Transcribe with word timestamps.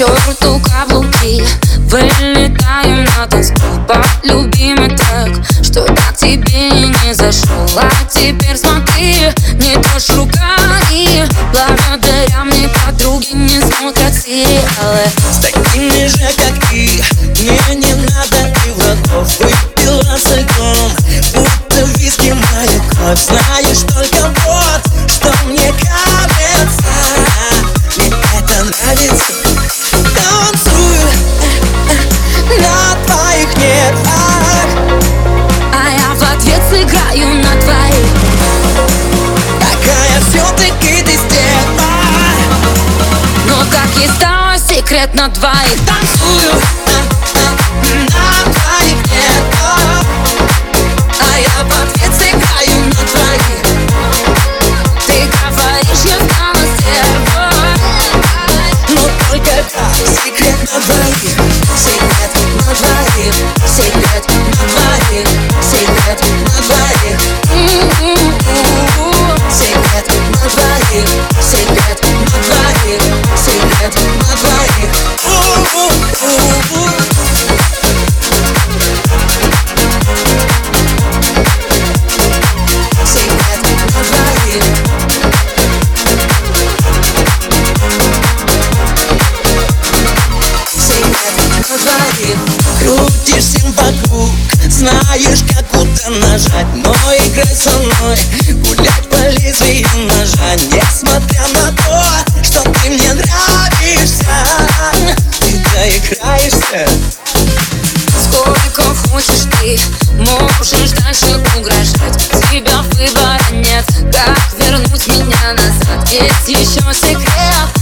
черту 0.00 0.58
каблуки. 0.60 1.44
Вылетаем 1.90 3.04
на 3.04 3.26
танцпол 3.26 3.80
под 3.86 4.06
любимый 4.22 4.88
трек. 4.88 5.44
Что 5.62 5.84
так 5.84 6.16
тебе 6.16 6.70
не 6.70 7.12
зашел 7.12 7.68
А 7.76 7.90
теперь 8.08 8.56
смотри, 8.56 9.30
не 9.54 9.74
трожь 9.82 10.08
руками. 10.16 11.28
Благодаря 11.52 12.44
мне 12.44 12.68
подруги 12.68 13.34
не 13.34 13.60
смотрят 13.60 14.14
сериалы. 14.14 15.04
С 15.30 15.38
такими 15.38 16.06
же, 16.06 16.30
как 16.34 16.70
ты, 16.70 17.02
мне 17.42 17.76
не 17.76 17.94
надо 17.94 18.56
и 18.66 18.70
врагов 18.72 19.38
Выпила 19.38 19.69
как 44.20 44.56
и 44.56 44.56
стало 44.56 44.58
секрет 44.58 45.14
на 45.14 45.28
двоих 45.28 45.78
Танцую 45.86 46.52
на 48.08 48.52
твоих 48.52 49.06
нервах 49.06 49.59
Крутишься 92.80 93.60
вокруг 93.76 94.30
Знаешь, 94.68 95.40
как 95.54 95.68
куда 95.68 96.08
нажать. 96.08 96.66
Но 96.74 96.92
играй 96.92 97.54
со 97.54 97.70
мной 97.70 98.16
Гулять 98.62 99.08
по 99.10 99.28
лезвию 99.28 99.88
ножа 100.06 100.54
Несмотря 100.56 101.46
на 101.48 101.72
то, 101.72 102.42
что 102.42 102.62
ты 102.62 102.90
мне 102.90 103.12
нравишься 103.12 104.24
Ты 105.40 105.62
доиграешься 105.74 106.88
Сколько 108.18 108.82
хочешь 109.08 109.46
ты 109.60 109.78
Можешь 110.14 110.92
дальше 110.92 111.36
угрожать. 111.56 112.30
Тебя 112.50 112.82
выбора 112.92 113.40
нет 113.52 113.84
Как 114.12 114.58
вернуть 114.58 115.06
меня 115.08 115.52
назад? 115.52 116.10
Есть 116.10 116.48
еще 116.48 116.94
секрет 116.94 117.79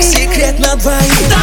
Секрет 0.00 0.58
на 0.60 0.76
двоих 0.76 1.35